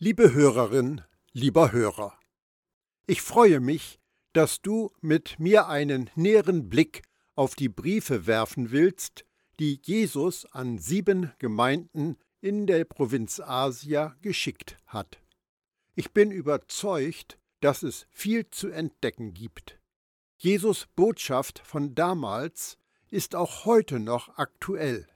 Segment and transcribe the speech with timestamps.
[0.00, 1.00] Liebe Hörerin,
[1.32, 2.16] lieber Hörer,
[3.08, 3.98] ich freue mich,
[4.32, 7.02] dass du mit mir einen näheren Blick
[7.34, 9.24] auf die Briefe werfen willst,
[9.58, 15.18] die Jesus an sieben Gemeinden in der Provinz Asia geschickt hat.
[15.96, 19.80] Ich bin überzeugt, dass es viel zu entdecken gibt.
[20.36, 22.78] Jesus Botschaft von damals
[23.10, 25.08] ist auch heute noch aktuell.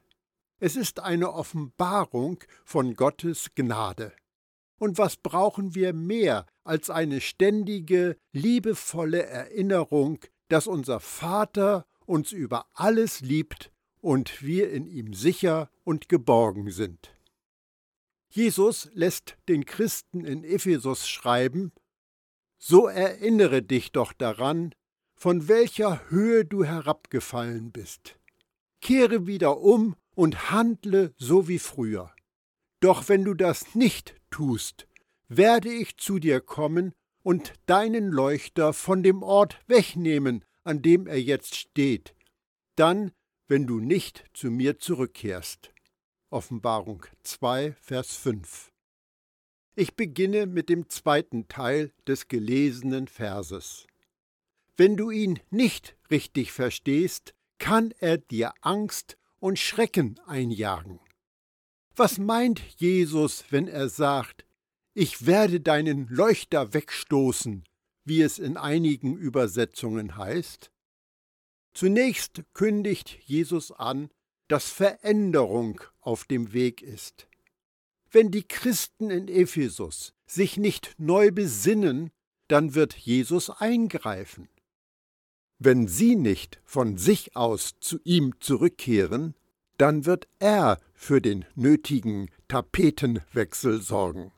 [0.58, 4.12] Es ist eine Offenbarung von Gottes Gnade.
[4.82, 10.18] Und was brauchen wir mehr als eine ständige, liebevolle Erinnerung,
[10.48, 17.16] dass unser Vater uns über alles liebt und wir in ihm sicher und geborgen sind.
[18.28, 21.70] Jesus lässt den Christen in Ephesus schreiben,
[22.58, 24.74] So erinnere dich doch daran,
[25.14, 28.18] von welcher Höhe du herabgefallen bist.
[28.80, 32.12] Kehre wieder um und handle so wie früher.
[32.80, 34.88] Doch wenn du das nicht tust,
[35.28, 41.20] werde ich zu dir kommen und deinen Leuchter von dem Ort wegnehmen, an dem er
[41.20, 42.14] jetzt steht,
[42.74, 43.12] dann,
[43.46, 45.72] wenn du nicht zu mir zurückkehrst.
[46.30, 48.72] Offenbarung 2, Vers 5.
[49.74, 53.86] Ich beginne mit dem zweiten Teil des gelesenen Verses.
[54.76, 61.00] Wenn du ihn nicht richtig verstehst, kann er dir Angst und Schrecken einjagen.
[61.94, 64.46] Was meint Jesus, wenn er sagt,
[64.94, 67.64] ich werde deinen Leuchter wegstoßen,
[68.04, 70.70] wie es in einigen Übersetzungen heißt?
[71.74, 74.10] Zunächst kündigt Jesus an,
[74.48, 77.28] dass Veränderung auf dem Weg ist.
[78.10, 82.10] Wenn die Christen in Ephesus sich nicht neu besinnen,
[82.48, 84.48] dann wird Jesus eingreifen.
[85.58, 89.34] Wenn sie nicht von sich aus zu ihm zurückkehren,
[89.78, 94.32] dann wird er für den nötigen Tapetenwechsel sorgen.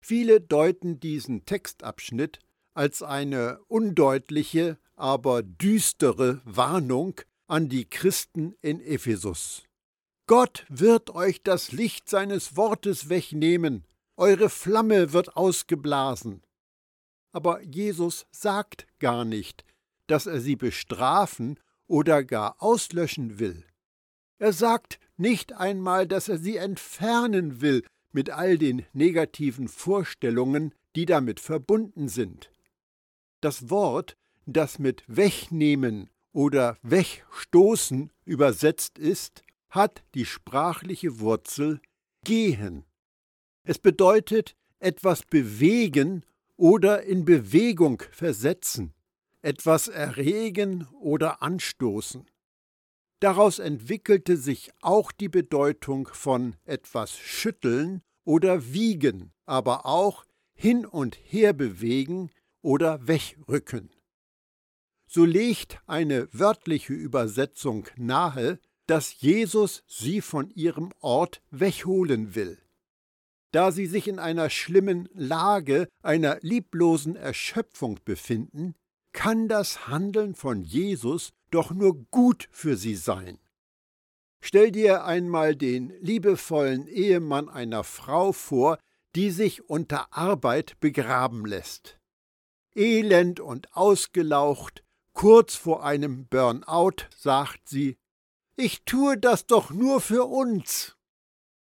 [0.00, 2.38] Viele deuten diesen Textabschnitt
[2.74, 9.64] als eine undeutliche, aber düstere Warnung an die Christen in Ephesus.
[10.26, 13.84] Gott wird euch das Licht seines Wortes wegnehmen,
[14.16, 16.42] eure Flamme wird ausgeblasen.
[17.32, 19.64] Aber Jesus sagt gar nicht,
[20.06, 23.64] dass er sie bestrafen oder gar auslöschen will.
[24.38, 31.06] Er sagt nicht einmal, dass er sie entfernen will mit all den negativen Vorstellungen, die
[31.06, 32.50] damit verbunden sind.
[33.40, 34.16] Das Wort,
[34.46, 41.80] das mit wegnehmen oder wegstoßen übersetzt ist, hat die sprachliche Wurzel
[42.24, 42.84] gehen.
[43.64, 46.24] Es bedeutet etwas bewegen
[46.56, 48.94] oder in Bewegung versetzen,
[49.42, 52.26] etwas erregen oder anstoßen.
[53.20, 60.24] Daraus entwickelte sich auch die Bedeutung von etwas schütteln oder wiegen, aber auch
[60.54, 62.30] hin und her bewegen
[62.62, 63.90] oder wegrücken.
[65.06, 72.58] So legt eine wörtliche Übersetzung nahe, dass Jesus sie von ihrem Ort wegholen will.
[73.50, 78.74] Da sie sich in einer schlimmen Lage, einer lieblosen Erschöpfung befinden,
[79.12, 83.38] kann das Handeln von Jesus doch nur gut für sie sein.
[84.40, 88.78] Stell dir einmal den liebevollen Ehemann einer Frau vor,
[89.14, 91.98] die sich unter Arbeit begraben lässt.
[92.74, 97.98] Elend und ausgelaucht, kurz vor einem Burnout, sagt sie,
[98.56, 100.96] ich tue das doch nur für uns.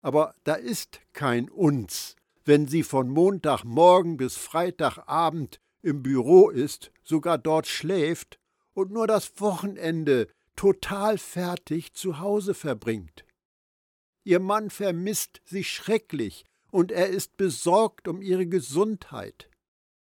[0.03, 7.39] Aber da ist kein uns, wenn sie von Montagmorgen bis Freitagabend im Büro ist, sogar
[7.39, 8.40] dort schläft
[8.81, 10.27] und nur das Wochenende
[10.57, 13.27] total fertig zu Hause verbringt.
[14.25, 19.51] Ihr Mann vermisst sie schrecklich und er ist besorgt um ihre Gesundheit.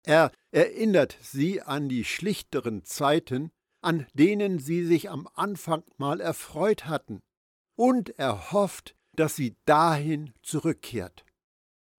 [0.02, 6.86] Er erinnert sie an die schlichteren Zeiten, an denen sie sich am Anfang mal erfreut
[6.86, 7.20] hatten,
[7.76, 11.24] und er hofft, dass sie dahin zurückkehrt.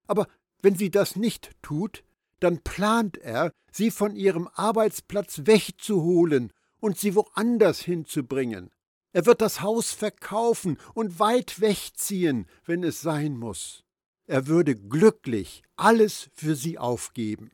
[0.07, 0.27] Aber
[0.61, 2.03] wenn sie das nicht tut,
[2.39, 8.71] dann plant er, sie von ihrem Arbeitsplatz wegzuholen und sie woanders hinzubringen.
[9.11, 13.85] Er wird das Haus verkaufen und weit wegziehen, wenn es sein muss.
[14.27, 17.51] Er würde glücklich alles für sie aufgeben.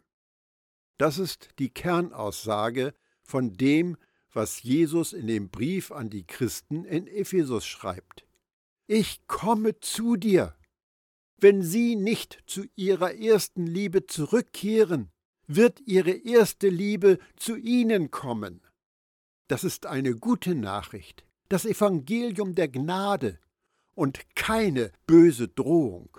[0.97, 3.97] Das ist die Kernaussage von dem,
[4.33, 8.25] was Jesus in dem Brief an die Christen in Ephesus schreibt.
[8.87, 10.55] Ich komme zu dir.
[11.37, 15.11] Wenn sie nicht zu ihrer ersten Liebe zurückkehren,
[15.47, 18.61] wird ihre erste Liebe zu ihnen kommen.
[19.51, 23.37] Das ist eine gute Nachricht, das Evangelium der Gnade
[23.95, 26.17] und keine böse Drohung.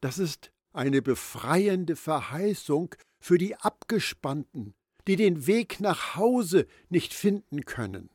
[0.00, 4.76] Das ist eine befreiende Verheißung für die Abgespannten,
[5.08, 8.08] die den Weg nach Hause nicht finden können.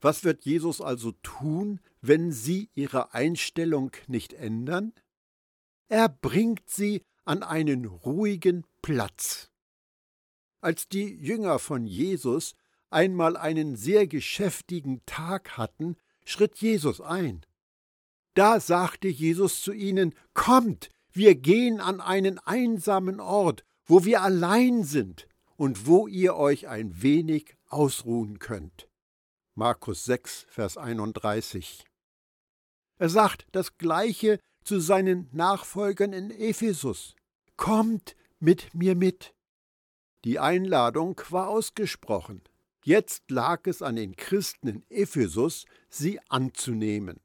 [0.00, 4.92] Was wird Jesus also tun, wenn sie ihre Einstellung nicht ändern?
[5.88, 9.50] Er bringt sie an einen ruhigen Platz.
[10.60, 12.54] Als die Jünger von Jesus
[12.90, 17.44] einmal einen sehr geschäftigen Tag hatten, schritt Jesus ein.
[18.34, 24.84] Da sagte Jesus zu ihnen, Kommt, wir gehen an einen einsamen Ort, wo wir allein
[24.84, 28.88] sind und wo ihr euch ein wenig ausruhen könnt.
[29.54, 31.84] Markus 6, Vers 31.
[32.98, 37.14] Er sagt das Gleiche zu seinen Nachfolgern in Ephesus.
[37.56, 39.34] Kommt mit mir mit.
[40.24, 42.42] Die Einladung war ausgesprochen.
[42.86, 47.18] Jetzt lag es an den Christen in Ephesus, sie anzunehmen.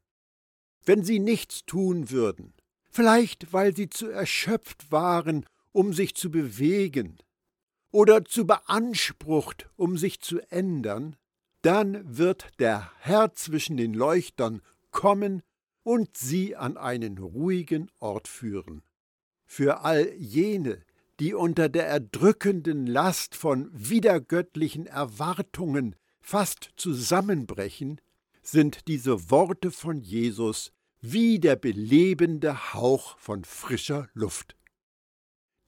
[0.84, 2.52] Wenn sie nichts tun würden,
[2.90, 7.16] vielleicht weil sie zu erschöpft waren, um sich zu bewegen,
[7.92, 11.14] oder zu beansprucht, um sich zu ändern,
[11.60, 15.44] dann wird der Herr zwischen den Leuchtern kommen
[15.84, 18.82] und sie an einen ruhigen Ort führen.
[19.44, 20.84] Für all jene,
[21.22, 28.00] die unter der erdrückenden Last von widergöttlichen Erwartungen fast zusammenbrechen,
[28.42, 34.56] sind diese Worte von Jesus wie der belebende Hauch von frischer Luft.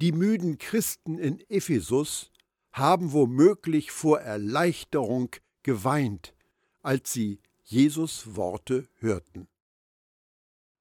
[0.00, 2.32] Die müden Christen in Ephesus
[2.72, 5.30] haben womöglich vor Erleichterung
[5.62, 6.34] geweint,
[6.82, 9.46] als sie Jesus Worte hörten.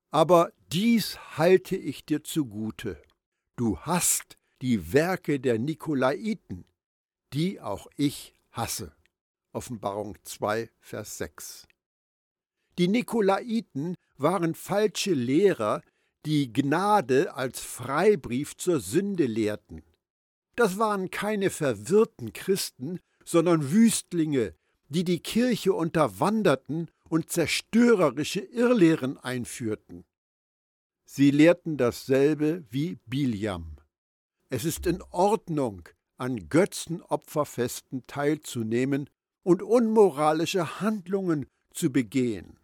[0.09, 2.99] Aber dies halte ich dir zugute.
[3.55, 6.63] Du hast die Werke der Nikolaiten,
[7.33, 8.95] die auch ich hasse.
[9.51, 11.67] Offenbarung 2, Vers 6.
[12.77, 15.81] Die Nikolaiten waren falsche Lehrer,
[16.25, 19.83] die Gnade als Freibrief zur Sünde lehrten.
[20.55, 24.55] Das waren keine verwirrten Christen, sondern Wüstlinge,
[24.87, 30.05] die die Kirche unterwanderten und zerstörerische Irrlehren einführten.
[31.03, 33.72] Sie lehrten dasselbe wie Biliam.
[34.53, 39.09] Es ist in Ordnung, an Götzenopferfesten teilzunehmen
[39.41, 42.59] und unmoralische Handlungen zu begehen.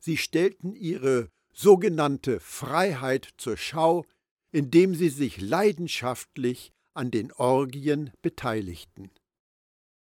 [0.00, 4.04] Sie stellten ihre sogenannte Freiheit zur Schau,
[4.50, 9.12] indem sie sich leidenschaftlich an den Orgien beteiligten.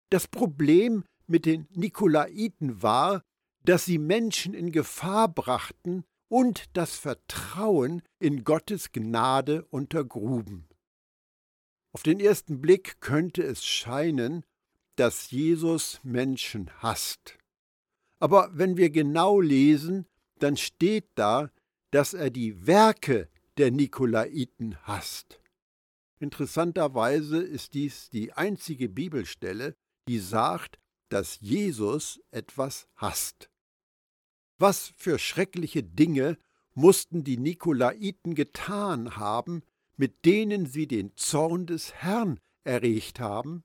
[0.10, 3.22] Das Problem mit den Nikolaiten war,
[3.64, 10.68] dass sie Menschen in Gefahr brachten und das Vertrauen in Gottes Gnade untergruben.
[11.94, 14.44] Auf den ersten Blick könnte es scheinen,
[14.96, 17.38] dass Jesus Menschen hasst.
[18.20, 20.08] Aber wenn wir genau lesen,
[20.40, 21.52] dann steht da,
[21.92, 25.40] dass er die Werke der Nikolaiten hasst.
[26.20, 29.76] Interessanterweise ist dies die einzige Bibelstelle,
[30.08, 30.80] die sagt,
[31.10, 33.50] dass Jesus etwas hasst.
[34.58, 36.38] Was für schreckliche Dinge
[36.74, 39.62] mussten die Nikolaiten getan haben,
[39.96, 43.64] mit denen sie den Zorn des Herrn erregt haben?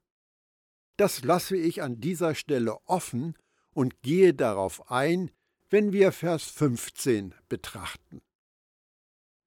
[0.97, 3.37] Das lasse ich an dieser Stelle offen
[3.73, 5.31] und gehe darauf ein,
[5.71, 8.21] wenn wir Vers 15 betrachten.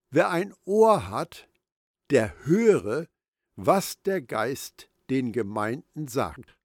[0.09, 1.49] Wer ein Ohr hat,
[2.09, 3.07] der höre,
[3.55, 6.57] was der Geist den Gemeinden sagt.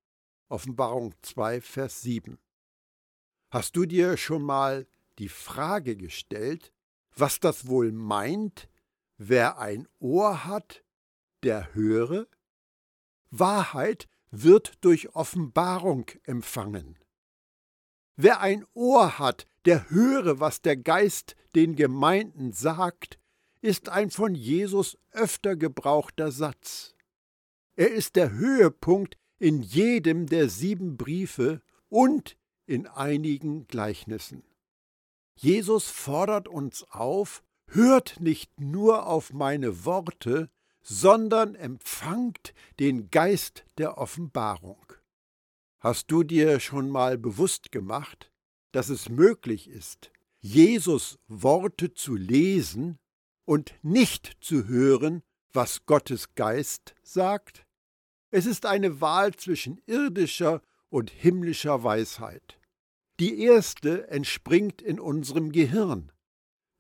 [0.49, 2.39] Offenbarung 2, Vers 7.
[3.51, 4.87] Hast du dir schon mal
[5.19, 6.73] die Frage gestellt,
[7.15, 8.69] was das wohl meint,
[9.19, 10.85] wer ein Ohr hat,
[11.43, 12.27] der höre?
[13.31, 16.99] Wahrheit wird durch Offenbarung empfangen.
[18.17, 23.19] Wer ein Ohr hat, der höre, was der Geist den Gemeinden sagt,
[23.61, 26.95] ist ein von Jesus öfter gebrauchter Satz.
[27.75, 34.45] Er ist der Höhepunkt in jedem der sieben Briefe und in einigen Gleichnissen.
[35.35, 40.51] Jesus fordert uns auf, hört nicht nur auf meine Worte,
[40.83, 44.93] sondern empfangt den Geist der Offenbarung.
[45.81, 48.31] Hast du dir schon mal bewusst gemacht,
[48.73, 52.99] dass es möglich ist, Jesus Worte zu lesen
[53.45, 57.67] und nicht zu hören, was Gottes Geist sagt?
[58.31, 62.61] Es ist eine Wahl zwischen irdischer und himmlischer Weisheit.
[63.19, 66.13] Die erste entspringt in unserem Gehirn,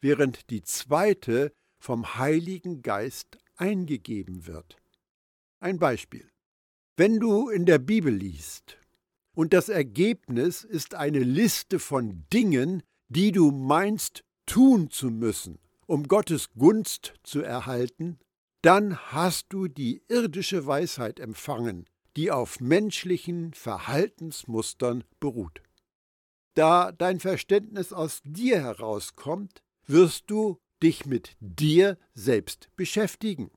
[0.00, 4.76] während die zweite vom Heiligen Geist eingegeben wird.
[5.60, 6.30] Ein Beispiel.
[6.96, 8.78] Wenn du in der Bibel liest
[9.34, 16.08] und das Ergebnis ist eine Liste von Dingen, die du meinst tun zu müssen, um
[16.08, 18.18] Gottes Gunst zu erhalten,
[18.62, 21.86] dann hast du die irdische Weisheit empfangen,
[22.16, 25.62] die auf menschlichen Verhaltensmustern beruht.
[26.54, 33.50] Da dein Verständnis aus dir herauskommt, wirst du dich mit dir selbst beschäftigen.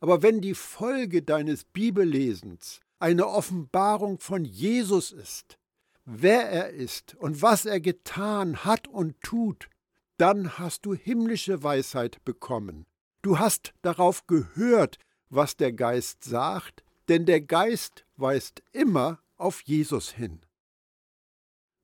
[0.00, 5.58] Aber wenn die Folge deines Bibellesens eine Offenbarung von Jesus ist,
[6.04, 9.68] wer er ist und was er getan hat und tut,
[10.16, 12.86] dann hast du himmlische Weisheit bekommen.
[13.22, 14.98] Du hast darauf gehört,
[15.30, 20.40] was der Geist sagt, denn der Geist weist immer auf Jesus hin.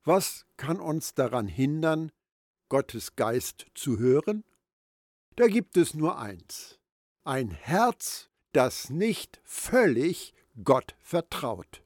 [0.03, 2.11] Was kann uns daran hindern,
[2.75, 4.43] Gottes Geist zu hören?
[5.37, 6.77] Da gibt es nur eins,
[7.23, 11.81] ein Herz, das nicht völlig Gott vertraut.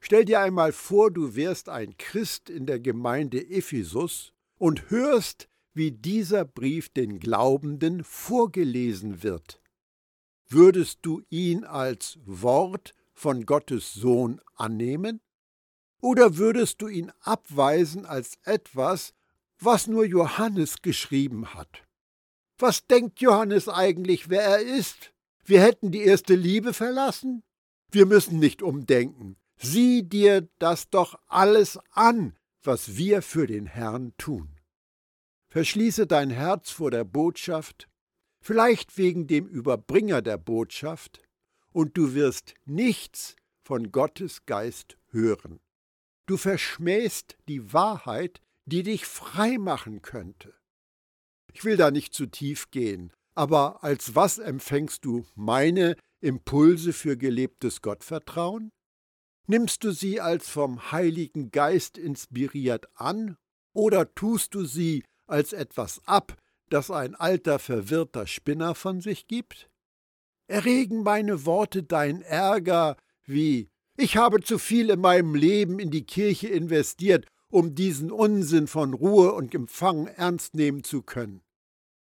[0.00, 5.92] Stell dir einmal vor, du wärst ein Christ in der Gemeinde Ephesus und hörst, wie
[5.92, 9.62] dieser Brief den Glaubenden vorgelesen wird.
[10.48, 15.20] Würdest du ihn als Wort von Gottes Sohn annehmen?
[16.00, 19.14] Oder würdest du ihn abweisen als etwas,
[19.58, 21.84] was nur Johannes geschrieben hat?
[22.58, 25.12] Was denkt Johannes eigentlich, wer er ist?
[25.44, 27.42] Wir hätten die erste Liebe verlassen?
[27.90, 29.36] Wir müssen nicht umdenken.
[29.58, 34.60] Sieh dir das doch alles an, was wir für den Herrn tun.
[35.48, 37.88] Verschließe dein Herz vor der Botschaft,
[38.40, 41.22] vielleicht wegen dem Überbringer der Botschaft,
[41.72, 45.60] und du wirst nichts von Gottes Geist hören.
[46.26, 50.54] Du verschmähst die Wahrheit, die dich frei machen könnte.
[51.52, 57.16] Ich will da nicht zu tief gehen, aber als was empfängst du meine Impulse für
[57.16, 58.72] gelebtes Gottvertrauen?
[59.46, 63.36] Nimmst du sie als vom Heiligen Geist inspiriert an
[63.72, 66.36] oder tust du sie als etwas ab,
[66.68, 69.70] das ein alter verwirrter Spinner von sich gibt?
[70.48, 72.96] Erregen meine Worte dein Ärger
[73.26, 78.66] wie ich habe zu viel in meinem Leben in die Kirche investiert, um diesen Unsinn
[78.66, 81.42] von Ruhe und Empfang ernst nehmen zu können.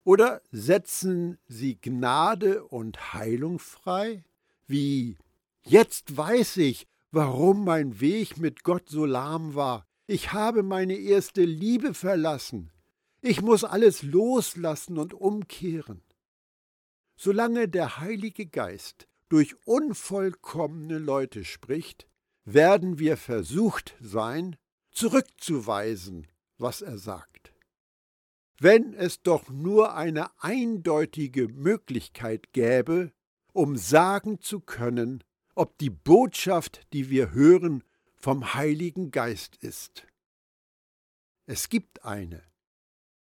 [0.05, 4.25] Oder setzen sie Gnade und Heilung frei?
[4.67, 5.19] Wie
[5.65, 9.87] jetzt weiß ich, warum mein Weg mit Gott so lahm war.
[10.07, 12.71] Ich habe meine erste Liebe verlassen.
[13.21, 16.03] Ich muss alles loslassen und umkehren.
[17.17, 22.07] Solange der Heilige Geist durch unvollkommene Leute spricht,
[22.45, 24.57] werden wir versucht sein,
[24.99, 26.26] zurückzuweisen,
[26.59, 27.38] was er sagt
[28.61, 33.12] wenn es doch nur eine eindeutige Möglichkeit gäbe,
[33.52, 35.23] um sagen zu können,
[35.55, 40.07] ob die Botschaft, die wir hören, vom Heiligen Geist ist.
[41.47, 42.43] Es gibt eine.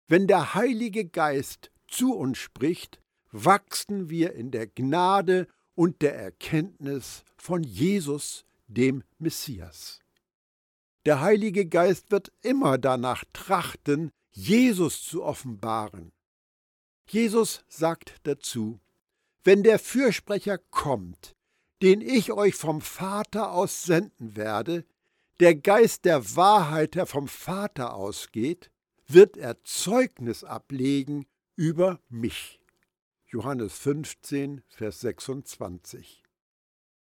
[0.07, 7.23] Wenn der Heilige Geist zu uns spricht, wachsen wir in der Gnade und der Erkenntnis
[7.37, 9.99] von Jesus, dem Messias.
[11.07, 16.11] Der Heilige Geist wird immer danach trachten, Jesus zu offenbaren.
[17.07, 18.81] Jesus sagt dazu,
[19.45, 21.33] wenn der Fürsprecher kommt,
[21.81, 24.83] den ich euch vom Vater aus senden werde,
[25.39, 28.69] der Geist der Wahrheit, der vom Vater ausgeht,
[29.07, 32.59] wird er Zeugnis ablegen über mich.
[33.27, 36.21] Johannes 15, Vers 26.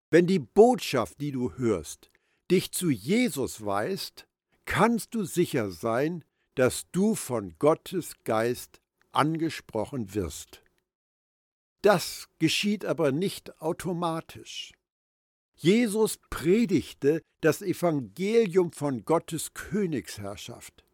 [0.10, 2.10] Wenn die Botschaft, die du hörst,
[2.52, 4.28] dich zu Jesus weist,
[4.66, 6.24] kannst du sicher sein,
[6.56, 10.62] dass du von Gottes Geist angesprochen wirst.
[11.82, 14.74] Das geschieht aber nicht automatisch.
[15.56, 20.86] Jesus predigte das Evangelium von Gottes Königsherrschaft.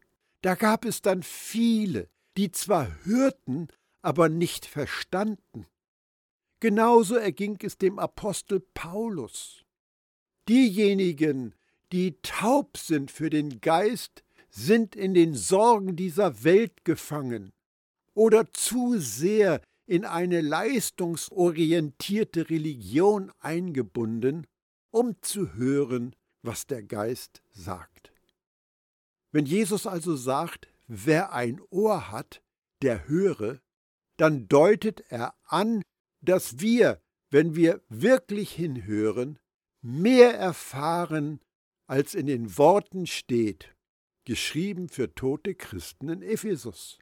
[0.42, 3.68] Da gab es dann viele, die zwar hörten,
[4.02, 5.66] aber nicht verstanden.
[6.60, 9.65] Genauso erging es dem Apostel Paulus.
[10.48, 11.54] Diejenigen,
[11.92, 17.52] die taub sind für den Geist, sind in den Sorgen dieser Welt gefangen
[18.14, 24.46] oder zu sehr in eine leistungsorientierte Religion eingebunden,
[24.90, 28.12] um zu hören, was der Geist sagt.
[29.32, 32.42] Wenn Jesus also sagt, wer ein Ohr hat,
[32.82, 33.60] der höre,
[34.16, 35.82] dann deutet er an,
[36.20, 37.00] dass wir,
[37.30, 39.38] wenn wir wirklich hinhören,
[39.86, 41.40] mehr erfahren,
[41.86, 43.76] als in den Worten steht
[44.26, 46.98] geschrieben für tote Christen in Ephesus.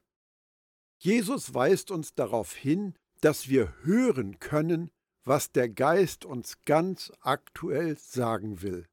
[0.98, 4.90] Jesus weist uns darauf hin, dass wir hören können,
[5.24, 8.86] was der Geist uns ganz aktuell sagen will.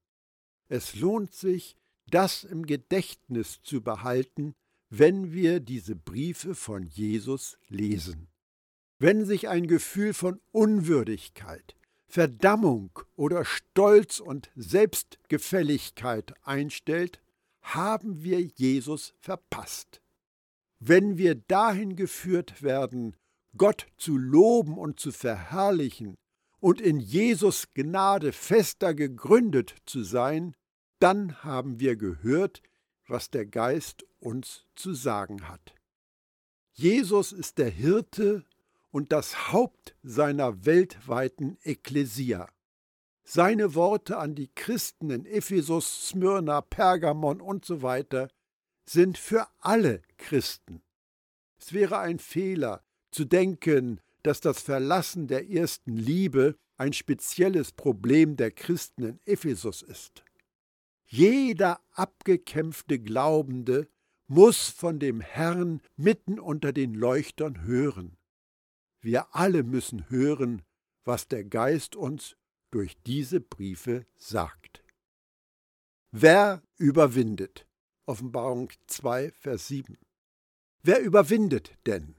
[0.70, 1.76] Es lohnt sich,
[2.10, 4.54] das im Gedächtnis zu behalten,
[4.90, 8.30] wenn wir diese Briefe von Jesus lesen.
[8.98, 11.76] Wenn sich ein Gefühl von Unwürdigkeit,
[12.12, 17.22] Verdammung oder Stolz und Selbstgefälligkeit einstellt,
[17.62, 20.02] haben wir Jesus verpasst.
[20.80, 23.16] Wenn wir dahin geführt werden,
[23.56, 26.18] Gott zu loben und zu verherrlichen
[26.60, 30.54] und in Jesus Gnade fester gegründet zu sein,
[31.00, 32.62] dann haben wir gehört,
[33.08, 35.76] was der Geist uns zu sagen hat.
[36.74, 38.44] Jesus ist der Hirte
[38.92, 42.50] und das Haupt seiner weltweiten Ekklesia.
[43.24, 48.30] Seine Worte an die Christen in Ephesus, Smyrna, Pergamon und so weiter
[48.86, 50.82] sind für alle Christen.
[51.60, 58.36] Es wäre ein Fehler zu denken, dass das Verlassen der ersten Liebe ein spezielles Problem
[58.36, 60.24] der Christen in Ephesus ist.
[61.06, 63.88] Jeder abgekämpfte Glaubende
[64.28, 68.18] muss von dem Herrn mitten unter den Leuchtern hören.
[69.02, 70.62] Wir alle müssen hören,
[71.04, 72.38] was der Geist uns
[72.70, 74.84] durch diese Briefe sagt.
[76.12, 77.68] Wer überwindet?
[78.06, 79.98] Offenbarung 2, Vers 7.
[80.84, 82.16] Wer überwindet denn?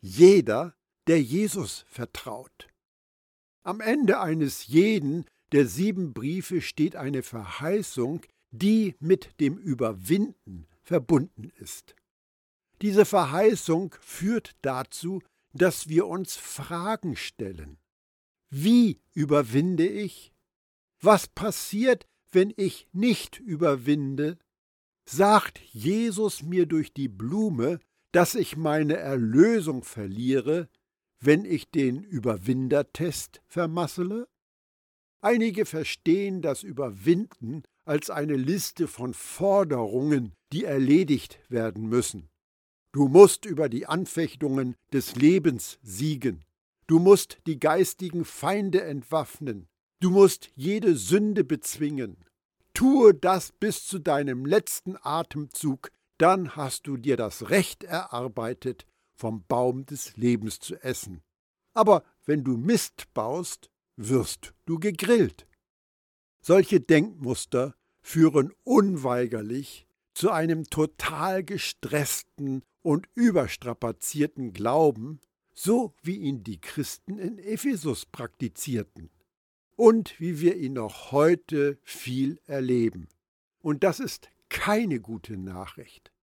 [0.00, 0.76] Jeder,
[1.06, 2.68] der Jesus vertraut.
[3.62, 11.50] Am Ende eines jeden der sieben Briefe steht eine Verheißung, die mit dem Überwinden verbunden
[11.56, 11.94] ist.
[12.82, 17.78] Diese Verheißung führt dazu, dass wir uns Fragen stellen.
[18.50, 20.32] Wie überwinde ich?
[21.00, 24.38] Was passiert, wenn ich nicht überwinde?
[25.06, 27.80] Sagt Jesus mir durch die Blume,
[28.12, 30.68] dass ich meine Erlösung verliere,
[31.20, 34.28] wenn ich den Überwindertest vermassele?
[35.20, 42.28] Einige verstehen das Überwinden als eine Liste von Forderungen, die erledigt werden müssen.
[42.92, 46.44] Du musst über die Anfechtungen des Lebens siegen.
[46.86, 49.68] Du musst die geistigen Feinde entwaffnen.
[50.00, 52.24] Du musst jede Sünde bezwingen.
[52.72, 59.44] Tue das bis zu deinem letzten Atemzug, dann hast du dir das Recht erarbeitet, vom
[59.46, 61.22] Baum des Lebens zu essen.
[61.74, 65.46] Aber wenn du Mist baust, wirst du gegrillt.
[66.40, 75.20] Solche Denkmuster führen unweigerlich zu einem total gestressten und überstrapazierten Glauben,
[75.52, 79.10] so wie ihn die Christen in Ephesus praktizierten
[79.76, 83.10] und wie wir ihn noch heute viel erleben.
[83.58, 86.14] Und das ist keine gute Nachricht.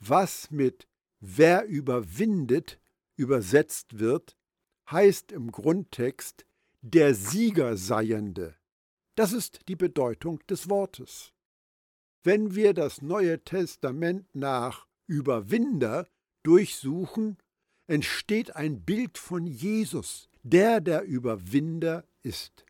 [0.00, 0.88] Was mit
[1.20, 2.80] wer überwindet
[3.14, 4.36] übersetzt wird,
[4.90, 6.46] heißt im Grundtext
[6.82, 8.56] der Siegerseiende.
[9.14, 11.32] Das ist die Bedeutung des Wortes.
[12.24, 16.08] Wenn wir das Neue Testament nach Überwinder
[16.42, 17.38] durchsuchen,
[17.86, 22.64] entsteht ein Bild von Jesus, der der Überwinder ist.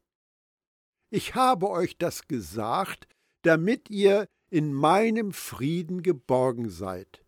[1.11, 3.07] Ich habe euch das gesagt,
[3.43, 7.25] damit ihr in meinem Frieden geborgen seid.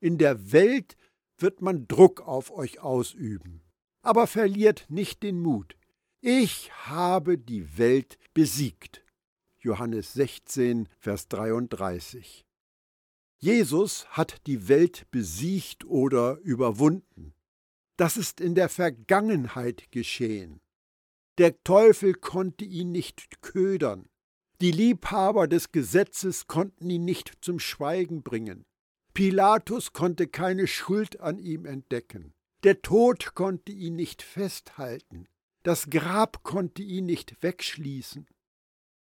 [0.00, 0.96] In der Welt
[1.38, 3.62] wird man Druck auf euch ausüben.
[4.02, 5.76] Aber verliert nicht den Mut.
[6.20, 9.04] Ich habe die Welt besiegt.
[9.60, 12.44] Johannes 16, Vers 33.
[13.42, 17.34] Jesus hat die Welt besiegt oder überwunden.
[17.96, 20.60] Das ist in der Vergangenheit geschehen.
[21.38, 24.08] Der Teufel konnte ihn nicht ködern.
[24.60, 28.64] Die Liebhaber des Gesetzes konnten ihn nicht zum Schweigen bringen.
[29.12, 32.34] Pilatus konnte keine Schuld an ihm entdecken.
[32.62, 35.26] Der Tod konnte ihn nicht festhalten.
[35.64, 38.28] Das Grab konnte ihn nicht wegschließen.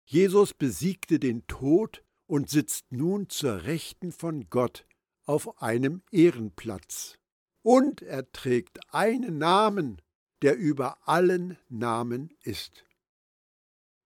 [0.03, 4.85] Jesus besiegte den Tod und sitzt nun zur Rechten von Gott
[5.25, 7.17] auf einem Ehrenplatz.
[7.63, 10.01] Und er trägt einen Namen,
[10.41, 12.85] der über allen Namen ist.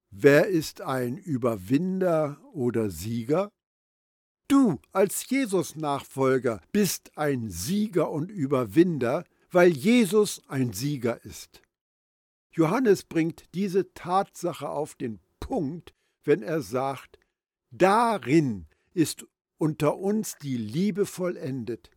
[0.10, 3.50] Wer ist ein Überwinder oder Sieger?
[4.48, 11.62] Du als Jesus-Nachfolger bist ein Sieger und Überwinder, weil Jesus ein Sieger ist.
[12.54, 15.94] Johannes bringt diese Tatsache auf den Punkt,
[16.26, 17.18] wenn er sagt,
[17.72, 19.26] darin ist
[19.58, 21.90] unter uns die Liebe vollendet,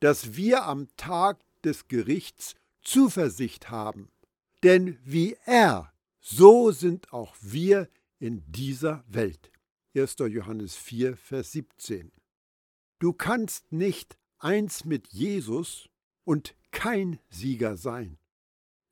[0.00, 4.10] dass wir am Tag des Gerichts Zuversicht haben.
[4.62, 9.50] Denn wie er, so sind auch wir in dieser Welt.
[9.94, 10.16] 1.
[10.18, 12.12] Johannes 4, Vers 17.
[12.98, 15.88] Du kannst nicht eins mit Jesus
[16.24, 18.20] und kein Sieger sein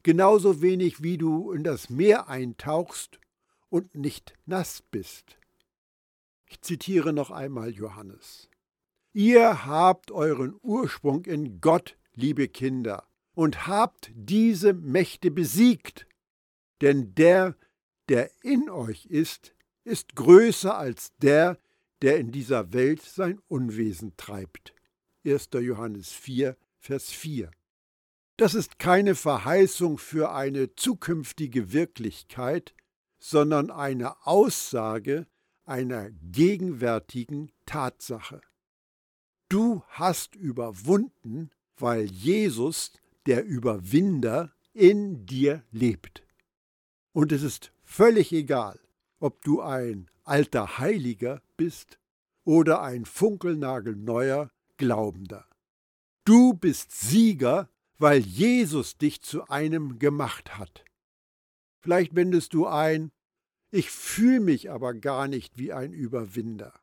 [0.09, 3.21] genauso wenig wie du in das Meer eintauchst
[3.69, 5.39] und nicht nass bist.
[6.49, 8.49] Ich zitiere noch einmal Johannes.
[9.13, 16.07] Ihr habt euren Ursprung in Gott, liebe Kinder, und habt diese Mächte besiegt.
[16.81, 17.57] Denn der,
[18.09, 21.59] der in euch ist, ist größer als der,
[22.03, 24.75] der in dieser Welt sein Unwesen treibt.
[25.25, 25.51] 1.
[25.55, 27.51] Johannes 4, Vers 4.
[28.37, 32.75] Das ist keine Verheißung für eine zukünftige Wirklichkeit,
[33.19, 35.27] sondern eine Aussage
[35.69, 38.41] einer gegenwärtigen Tatsache.
[39.49, 42.93] Du hast überwunden, weil Jesus,
[43.27, 46.23] der Überwinder, in dir lebt.
[47.13, 48.79] Und es ist völlig egal,
[49.21, 51.99] ob du ein alter Heiliger bist
[52.45, 55.47] oder ein funkelnagelneuer Glaubender.
[56.25, 60.85] Du bist Sieger, weil Jesus dich zu einem gemacht hat.
[61.81, 63.11] Vielleicht wendest du ein,
[63.71, 66.81] ich fühle mich aber gar nicht wie ein Überwinder.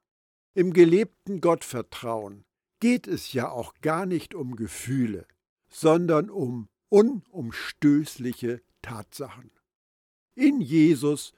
[0.53, 2.45] Im gelebten Gottvertrauen
[2.79, 5.27] geht es ja auch gar nicht um Gefühle,
[5.69, 9.51] sondern um unumstößliche Tatsachen.
[10.35, 11.33] In Jesus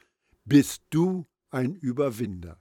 [0.46, 2.60] bist du ein Überwinder.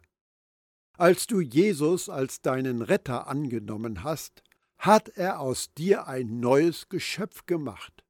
[0.96, 4.42] Als du Jesus als deinen Retter angenommen hast,
[4.78, 8.04] hat er aus dir ein neues Geschöpf gemacht.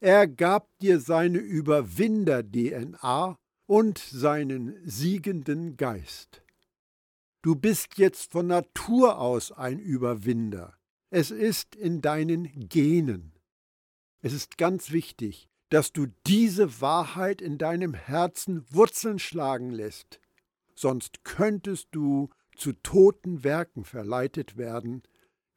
[0.00, 3.38] Er gab dir seine Überwinder-DNA
[3.70, 6.42] und seinen siegenden Geist.
[7.40, 10.76] Du bist jetzt von Natur aus ein Überwinder.
[11.10, 13.32] Es ist in deinen Genen.
[14.22, 20.18] Es ist ganz wichtig, dass du diese Wahrheit in deinem Herzen Wurzeln schlagen lässt,
[20.74, 25.04] sonst könntest du zu toten Werken verleitet werden,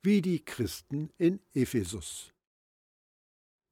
[0.03, 2.31] wie die Christen in Ephesus.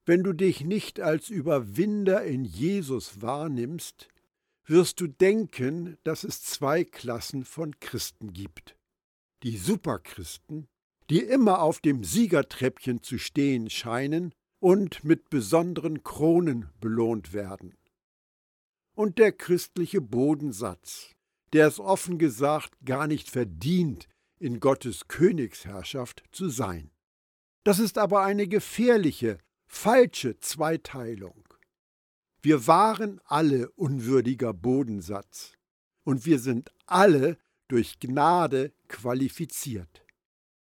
[0.03, 4.07] Wenn du dich nicht als Überwinder in Jesus wahrnimmst,
[4.65, 8.75] wirst du denken, dass es zwei Klassen von Christen gibt.
[9.43, 10.67] Die Superchristen,
[11.09, 17.75] die immer auf dem Siegertreppchen zu stehen scheinen und mit besonderen Kronen belohnt werden.
[18.93, 21.11] Und der christliche Bodensatz,
[21.53, 24.07] der es offen gesagt gar nicht verdient,
[24.39, 26.91] in Gottes Königsherrschaft zu sein.
[27.63, 31.50] Das ist aber eine gefährliche, falsche Zweiteilung.
[32.41, 35.53] Wir waren alle unwürdiger Bodensatz
[36.03, 40.03] und wir sind alle durch Gnade qualifiziert.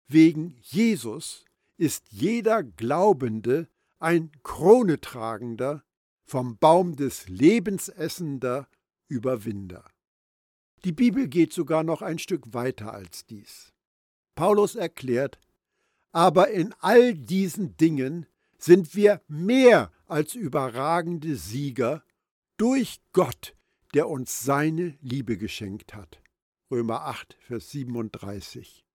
[0.07, 1.45] Wegen Jesus
[1.77, 5.83] ist jeder Glaubende ein Kronetragender,
[6.25, 8.69] vom Baum des Lebens essender
[9.09, 9.83] Überwinder.
[10.85, 13.73] Die Bibel geht sogar noch ein Stück weiter als dies.
[14.35, 15.39] Paulus erklärt,
[16.13, 22.03] aber in all diesen Dingen sind wir mehr als überragende Sieger
[22.57, 23.55] durch Gott,
[23.93, 26.21] der uns seine Liebe geschenkt hat.
[26.69, 28.85] Römer 8, Vers 37.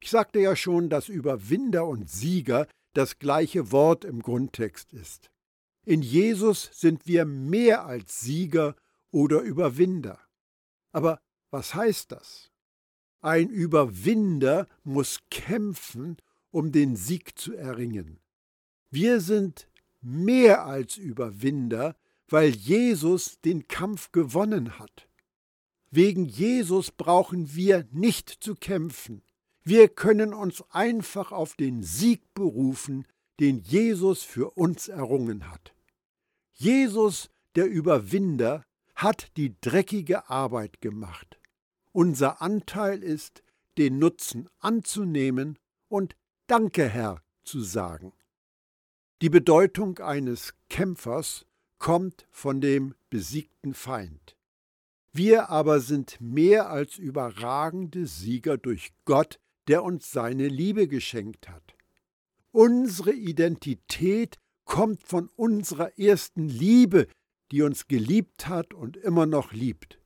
[0.00, 5.30] Ich sagte ja schon, dass Überwinder und Sieger das gleiche Wort im Grundtext ist.
[5.84, 8.74] In Jesus sind wir mehr als Sieger
[9.10, 10.18] oder Überwinder.
[10.92, 12.50] Aber was heißt das?
[13.20, 16.16] Ein Überwinder muss kämpfen,
[16.50, 18.18] um den Sieg zu erringen.
[18.90, 19.68] Wir sind
[20.02, 21.96] mehr als Überwinder,
[22.28, 25.08] weil Jesus den Kampf gewonnen hat.
[25.90, 29.22] Wegen Jesus brauchen wir nicht zu kämpfen.
[29.62, 33.06] Wir können uns einfach auf den Sieg berufen,
[33.40, 35.74] den Jesus für uns errungen hat.
[36.54, 41.38] Jesus, der Überwinder, hat die dreckige Arbeit gemacht.
[41.92, 43.42] Unser Anteil ist,
[43.78, 48.12] den Nutzen anzunehmen und Danke, Herr, zu sagen.
[49.22, 51.46] Die Bedeutung eines Kämpfers
[51.78, 54.36] kommt von dem besiegten Feind.
[55.12, 61.76] Wir aber sind mehr als überragende Sieger durch Gott, der uns seine Liebe geschenkt hat.
[62.50, 67.06] Unsere Identität kommt von unserer ersten Liebe,
[67.52, 70.00] die uns geliebt hat und immer noch liebt.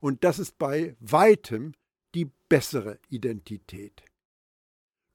[0.00, 1.74] Und das ist bei weitem
[2.14, 4.02] die bessere Identität.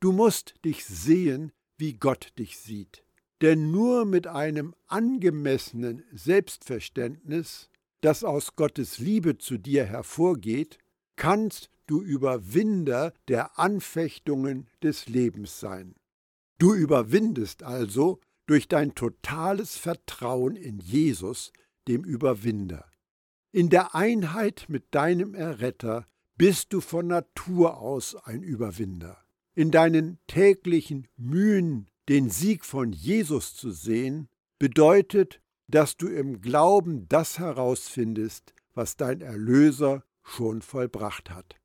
[0.01, 3.03] Du musst dich sehen, wie Gott dich sieht.
[3.41, 7.69] Denn nur mit einem angemessenen Selbstverständnis,
[8.02, 10.78] das aus Gottes Liebe zu dir hervorgeht,
[11.15, 15.95] kannst du Überwinder der Anfechtungen des Lebens sein.
[16.60, 21.52] Du überwindest also durch dein totales Vertrauen in Jesus,
[21.88, 22.89] dem Überwinder.
[23.52, 26.06] In der Einheit mit deinem Erretter
[26.38, 29.17] bist du von Natur aus ein Überwinder.
[29.56, 37.07] In deinen täglichen Mühen, den Sieg von Jesus zu sehen, bedeutet, dass du im Glauben
[37.07, 41.55] das herausfindest, was dein Erlöser schon vollbracht hat.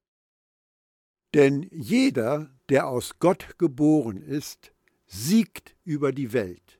[1.32, 4.72] Denn jeder, der aus Gott geboren ist,
[5.06, 6.78] siegt über die Welt.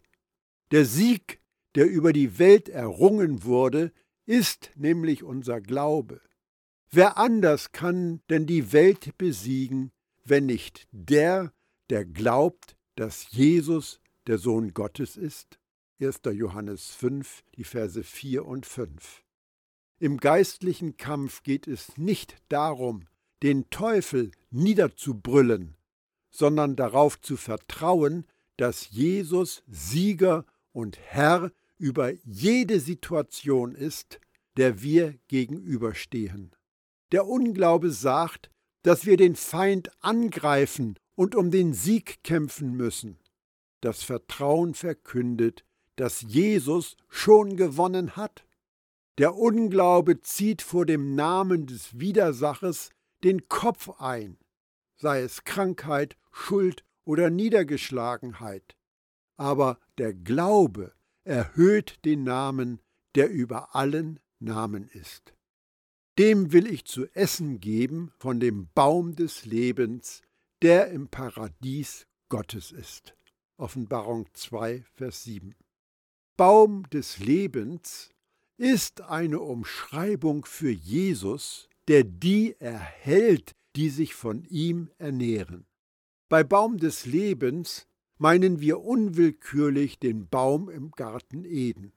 [0.70, 1.40] Der Sieg,
[1.74, 3.92] der über die Welt errungen wurde,
[4.26, 6.20] ist nämlich unser Glaube.
[6.90, 9.90] Wer anders kann denn die Welt besiegen,
[10.24, 11.52] wenn nicht der,
[11.90, 15.58] der glaubt, dass Jesus der Sohn Gottes ist?
[16.00, 16.20] 1.
[16.32, 19.22] Johannes 5, die Verse 4 und 5.
[20.00, 23.06] Im geistlichen Kampf geht es nicht darum,
[23.42, 25.76] den Teufel niederzubrüllen,
[26.30, 28.26] sondern darauf zu vertrauen,
[28.56, 34.20] dass Jesus Sieger und Herr über jede Situation ist,
[34.56, 36.52] der wir gegenüberstehen.
[37.12, 38.50] Der Unglaube sagt,
[38.82, 43.18] dass wir den Feind angreifen und um den Sieg kämpfen müssen.
[43.80, 45.64] Das Vertrauen verkündet,
[45.96, 48.46] dass Jesus schon gewonnen hat.
[49.18, 52.90] Der Unglaube zieht vor dem Namen des Widersachers
[53.22, 54.38] den Kopf ein,
[54.96, 58.76] sei es Krankheit, Schuld oder Niedergeschlagenheit.
[59.36, 62.80] Aber der Glaube erhöht den Namen,
[63.14, 65.34] der über allen Namen ist.
[66.18, 70.22] Dem will ich zu essen geben von dem Baum des Lebens,
[70.62, 73.14] der im Paradies Gottes ist.
[73.56, 75.54] Offenbarung 2, Vers 7.
[76.36, 78.10] Baum des Lebens
[78.56, 85.66] ist eine Umschreibung für Jesus, der die erhält, die sich von ihm ernähren.
[86.28, 87.86] Bei Baum des Lebens
[88.18, 91.92] meinen wir unwillkürlich den Baum im Garten Eden.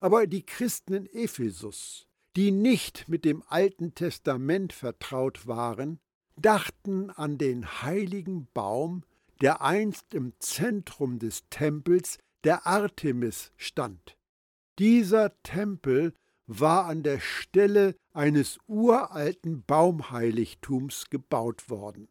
[0.00, 6.00] Aber die Christen in Ephesus, die nicht mit dem Alten Testament vertraut waren,
[6.42, 9.04] dachten an den heiligen Baum,
[9.40, 14.16] der einst im Zentrum des Tempels der Artemis stand.
[14.78, 16.14] Dieser Tempel
[16.46, 22.08] war an der Stelle eines uralten Baumheiligtums gebaut worden.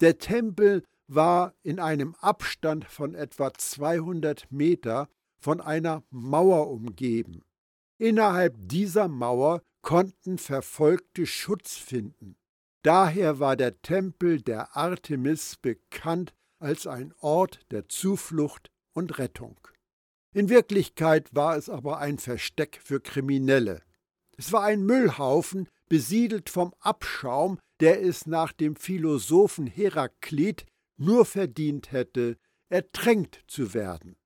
[0.00, 7.42] Der Tempel war in einem Abstand von etwa 200 Meter von einer Mauer umgeben.
[7.98, 12.36] Innerhalb dieser Mauer konnten Verfolgte Schutz finden.
[12.82, 19.60] Daher war der Tempel der Artemis bekannt als ein Ort der Zuflucht und Rettung.
[20.32, 23.82] In Wirklichkeit war es aber ein Versteck für Kriminelle.
[24.38, 30.64] Es war ein Müllhaufen, besiedelt vom Abschaum, der es nach dem Philosophen Heraklit
[30.96, 32.38] nur verdient hätte,
[32.70, 34.16] ertränkt zu werden.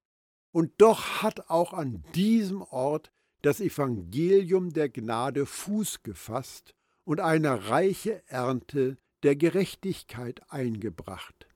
[0.52, 3.10] Und doch hat auch an diesem Ort
[3.42, 11.46] das Evangelium der Gnade Fuß gefasst und eine reiche Ernte der Gerechtigkeit eingebracht.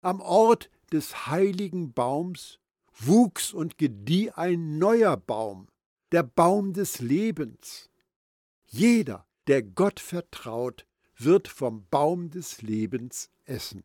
[0.00, 2.58] Am Ort des heiligen Baums
[2.98, 5.68] wuchs und gedieh ein neuer Baum,
[6.12, 7.90] der Baum des Lebens.
[8.66, 13.84] Jeder, der Gott vertraut, wird vom Baum des Lebens essen.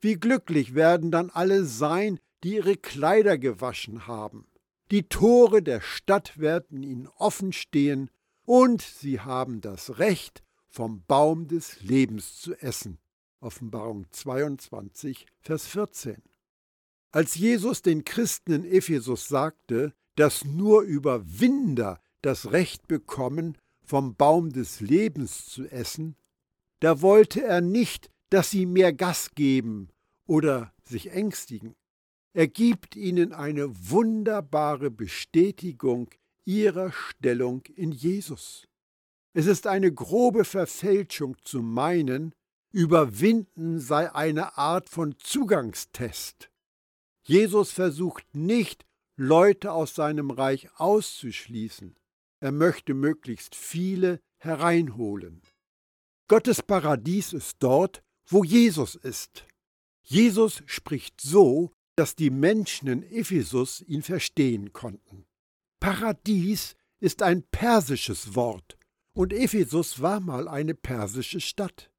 [0.00, 4.46] Wie glücklich werden dann alle sein, die ihre Kleider gewaschen haben.
[4.90, 8.10] Die Tore der Stadt werden ihnen offen stehen,
[8.48, 12.98] und sie haben das Recht, vom Baum des Lebens zu essen.
[13.40, 16.22] Offenbarung 22, Vers 14.
[17.10, 24.50] Als Jesus den Christen in Ephesus sagte, dass nur Überwinder das Recht bekommen, vom Baum
[24.50, 26.16] des Lebens zu essen,
[26.80, 29.90] da wollte er nicht, dass sie mehr Gas geben
[30.24, 31.76] oder sich ängstigen.
[32.32, 36.08] Er gibt ihnen eine wunderbare Bestätigung
[36.48, 38.66] ihrer Stellung in Jesus.
[39.34, 42.34] Es ist eine grobe Verfälschung zu meinen,
[42.72, 46.50] Überwinden sei eine Art von Zugangstest.
[47.22, 51.96] Jesus versucht nicht, Leute aus seinem Reich auszuschließen.
[52.40, 55.42] Er möchte möglichst viele hereinholen.
[56.28, 59.44] Gottes Paradies ist dort, wo Jesus ist.
[60.02, 65.27] Jesus spricht so, dass die Menschen in Ephesus ihn verstehen konnten.
[65.80, 68.76] Paradies ist ein persisches Wort
[69.12, 71.90] und Ephesus war mal eine persische Stadt.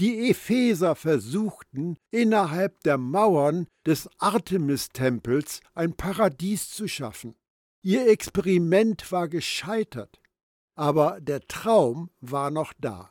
[0.00, 7.34] Die Epheser versuchten, innerhalb der Mauern des Artemis-Tempels ein Paradies zu schaffen.
[7.82, 10.20] Ihr Experiment war gescheitert,
[10.74, 13.10] aber der Traum war noch da.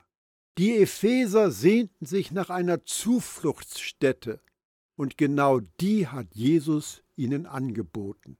[0.57, 4.41] Die Epheser sehnten sich nach einer Zufluchtsstätte,
[4.95, 8.37] und genau die hat Jesus ihnen angeboten.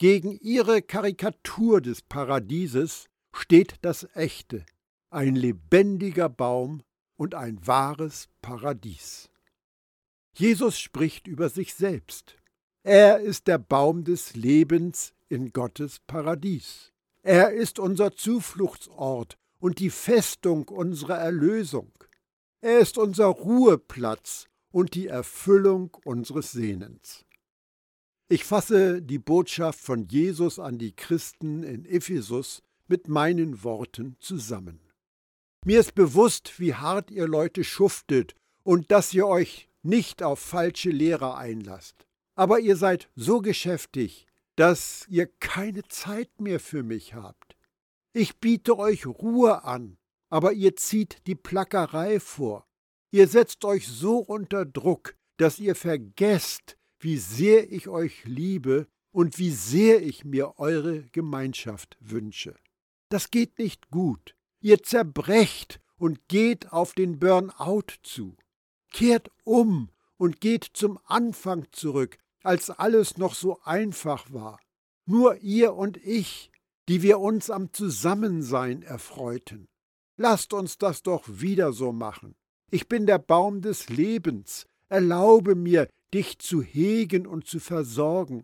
[0.00, 4.64] Gegen ihre Karikatur des Paradieses steht das Echte,
[5.10, 6.82] ein lebendiger Baum,
[7.16, 9.28] und ein wahres Paradies.
[10.32, 12.38] Jesus spricht über sich selbst.
[12.82, 16.94] Er ist der Baum des Lebens in Gottes Paradies.
[17.22, 21.92] Er ist unser Zufluchtsort und die Festung unserer Erlösung.
[22.62, 27.26] Er ist unser Ruheplatz und die Erfüllung unseres Sehnens.
[28.32, 34.78] Ich fasse die Botschaft von Jesus an die Christen in Ephesus mit meinen Worten zusammen.
[35.64, 40.90] Mir ist bewusst, wie hart ihr Leute schuftet und dass ihr euch nicht auf falsche
[40.90, 42.06] Lehrer einlasst.
[42.36, 47.56] Aber ihr seid so geschäftig, dass ihr keine Zeit mehr für mich habt.
[48.12, 52.64] Ich biete euch Ruhe an, aber ihr zieht die Plackerei vor.
[53.10, 59.38] Ihr setzt euch so unter Druck, dass ihr vergesst, wie sehr ich euch liebe und
[59.38, 62.54] wie sehr ich mir eure Gemeinschaft wünsche.
[63.08, 64.36] Das geht nicht gut.
[64.60, 68.36] Ihr zerbrecht und geht auf den Burnout zu.
[68.92, 74.60] Kehrt um und geht zum Anfang zurück, als alles noch so einfach war.
[75.06, 76.50] Nur ihr und ich,
[76.88, 79.68] die wir uns am Zusammensein erfreuten.
[80.16, 82.34] Lasst uns das doch wieder so machen.
[82.70, 84.66] Ich bin der Baum des Lebens.
[84.88, 88.42] Erlaube mir, dich zu hegen und zu versorgen.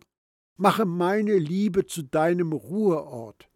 [0.55, 3.49] Mache meine Liebe zu deinem Ruheort.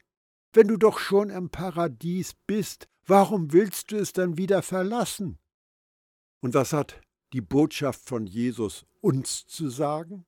[0.54, 5.40] Wenn du doch schon im Paradies bist, warum willst du es dann wieder verlassen?
[6.42, 7.02] Und was hat
[7.34, 10.26] die Botschaft von Jesus uns zu sagen?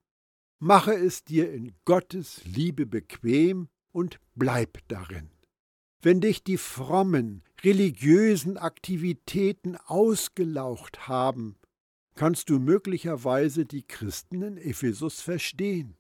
[0.59, 5.29] Mache es dir in Gottes Liebe bequem und bleib darin.
[6.01, 11.57] Wenn dich die frommen, religiösen Aktivitäten ausgelaucht haben,
[12.15, 15.97] kannst du möglicherweise die Christen in Ephesus verstehen.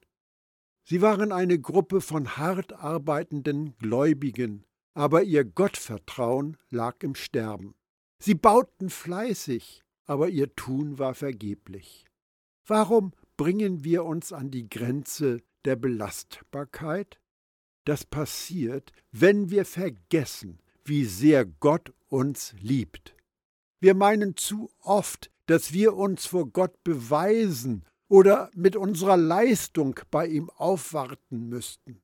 [0.85, 7.75] Sie waren eine Gruppe von hart arbeitenden Gläubigen, aber ihr Gottvertrauen lag im Sterben.
[8.19, 12.05] Sie bauten fleißig, aber ihr Tun war vergeblich.
[12.65, 17.19] Warum bringen wir uns an die Grenze der Belastbarkeit?
[17.85, 23.15] Das passiert, wenn wir vergessen, wie sehr Gott uns liebt.
[23.79, 30.27] Wir meinen zu oft, dass wir uns vor Gott beweisen oder mit unserer Leistung bei
[30.27, 32.01] ihm aufwarten müssten.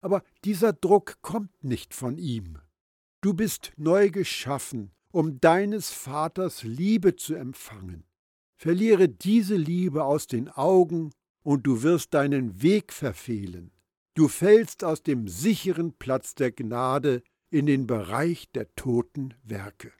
[0.00, 2.58] Aber dieser Druck kommt nicht von ihm.
[3.20, 8.04] Du bist neu geschaffen, um deines Vaters Liebe zu empfangen.
[8.56, 11.10] Verliere diese Liebe aus den Augen,
[11.44, 13.72] und du wirst deinen Weg verfehlen.
[14.14, 19.92] Du fällst aus dem sicheren Platz der Gnade in den Bereich der toten Werke.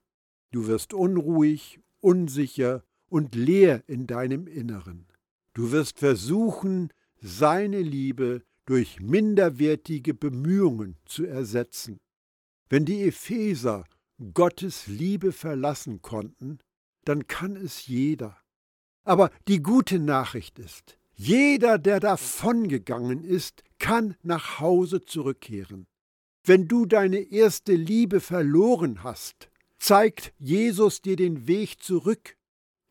[0.53, 5.07] Du wirst unruhig, unsicher und leer in deinem Inneren.
[5.55, 11.99] Du wirst versuchen, seine Liebe durch minderwertige Bemühungen zu ersetzen.
[12.69, 13.85] Wenn die Epheser
[14.35, 16.59] Gottes Liebe verlassen konnten,
[17.05, 18.39] dann kann es jeder.
[19.05, 25.87] Aber die gute Nachricht ist, jeder, der davongegangen ist, kann nach Hause zurückkehren.
[26.45, 29.52] Wenn du deine erste Liebe verloren hast,
[29.83, 32.37] zeigt Jesus dir den Weg zurück.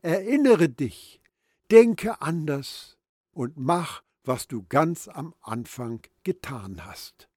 [0.02, 1.22] Erinnere dich,
[1.70, 2.98] denke anders
[3.30, 7.30] und mach, was du ganz am Anfang getan hast.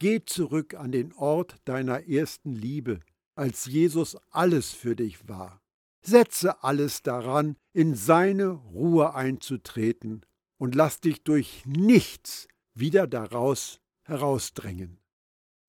[0.00, 2.98] Geh zurück an den Ort deiner ersten Liebe,
[3.36, 5.62] als Jesus alles für dich war.
[6.02, 10.26] Setze alles daran, in seine Ruhe einzutreten
[10.58, 14.98] und lass dich durch nichts wieder daraus herausdrängen.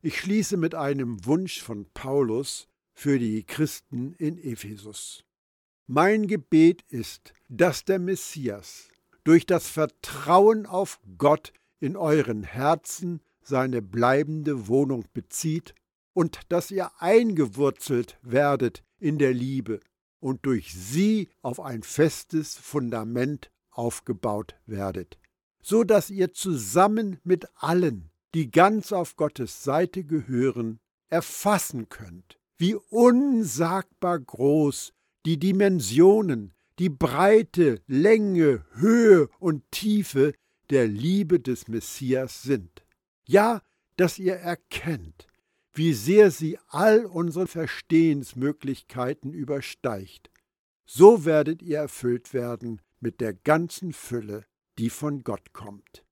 [0.02, 5.24] Ich schließe mit einem Wunsch von Paulus für die Christen in Ephesus.
[5.86, 8.90] Mein Gebet ist, dass der Messias
[9.24, 15.76] durch das Vertrauen auf Gott in euren Herzen seine bleibende Wohnung bezieht
[16.14, 19.80] und dass ihr eingewurzelt werdet in der Liebe
[20.20, 25.20] und durch sie auf ein festes Fundament aufgebaut werdet,
[25.62, 30.80] so dass ihr zusammen mit allen, die ganz auf Gottes Seite gehören,
[31.10, 34.94] erfassen könnt, wie unsagbar groß
[35.26, 40.34] die Dimensionen, die Breite, Länge, Höhe und Tiefe
[40.70, 42.86] der Liebe des Messias sind.
[43.26, 43.62] Ja,
[43.96, 45.28] dass ihr erkennt,
[45.74, 50.32] wie sehr sie all unsere Verstehensmöglichkeiten übersteigt.
[50.86, 54.46] So werdet ihr erfüllt werden mit der ganzen Fülle,
[54.78, 56.06] die von Gott kommt.